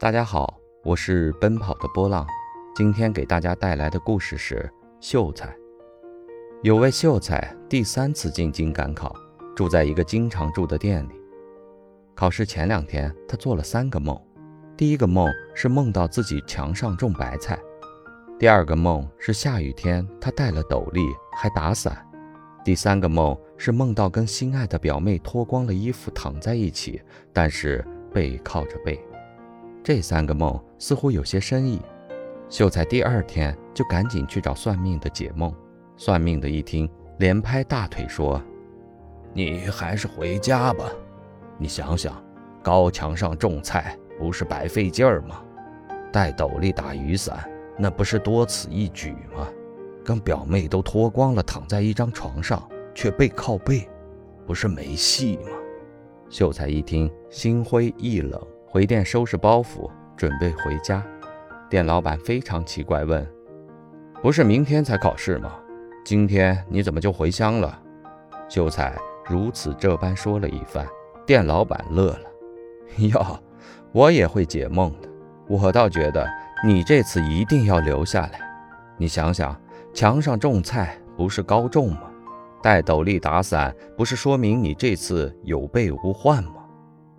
[0.00, 2.24] 大家好，我是奔跑的波浪。
[2.72, 5.52] 今天给大家带来的故事是秀才。
[6.62, 9.12] 有位秀才第三次进京赶考，
[9.56, 11.20] 住在一个经常住的店里。
[12.14, 14.16] 考试前两天，他做了三个梦。
[14.76, 17.58] 第一个梦是梦到自己墙上种白菜，
[18.38, 21.02] 第二个梦是下雨天他带了斗笠
[21.32, 22.06] 还打伞，
[22.64, 27.02] 第三个梦是梦到跟心爱的表妹脱光了衣服躺在一起，
[27.32, 27.84] 但是
[28.14, 28.96] 背靠着背。
[29.88, 31.80] 这三个梦似乎有些深意，
[32.50, 35.50] 秀才第二天就赶紧去找算命的解梦。
[35.96, 38.38] 算命的一听，连拍大腿说
[39.32, 40.92] ：“你还是回家吧。
[41.56, 42.22] 你想想，
[42.62, 45.42] 高墙上种菜不是白费劲儿吗？
[46.12, 49.48] 戴斗笠打雨伞，那不是多此一举吗？
[50.04, 52.62] 跟表妹都脱光了躺在一张床上，
[52.94, 53.88] 却背靠背，
[54.46, 55.48] 不是没戏吗？”
[56.28, 58.38] 秀才一听，心灰意冷。
[58.70, 61.02] 回店收拾包袱，准备回家。
[61.70, 63.26] 店老板非常奇怪，问
[64.20, 65.54] ：“不是明天才考试吗？
[66.04, 67.80] 今天你怎么就回乡了？”
[68.46, 68.94] 秀才
[69.26, 70.86] 如此这般说了一番，
[71.24, 72.20] 店老板乐了
[73.08, 73.40] ：“哟，
[73.90, 75.08] 我也会解梦的。
[75.48, 76.28] 我倒觉得
[76.62, 78.40] 你这次一定要留下来。
[78.98, 79.58] 你想想，
[79.94, 82.02] 墙上种菜不是高中吗？
[82.62, 86.52] 戴斗笠打伞不是说明你这次有备无患吗？”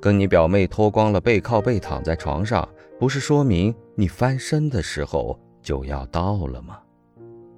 [0.00, 2.66] 跟你表妹脱光了背靠背躺在床上，
[2.98, 6.78] 不是说明你翻身的时候就要到了吗？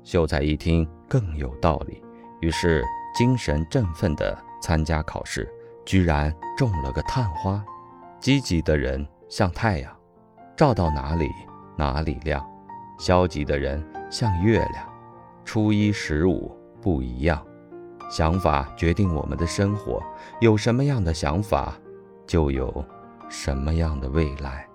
[0.03, 2.03] 秀才一听更有道理，
[2.41, 2.83] 于是
[3.15, 5.47] 精神振奋地参加考试，
[5.85, 7.63] 居然中了个探花。
[8.19, 9.95] 积极的人像太阳，
[10.57, 11.29] 照到哪里
[11.77, 12.41] 哪里亮；
[12.99, 14.89] 消极的人像月亮，
[15.45, 17.43] 初一十五不一样。
[18.11, 20.03] 想法决定我们的生活，
[20.41, 21.79] 有什么样的想法？
[22.31, 22.73] 就有
[23.29, 24.70] 什么样的未来。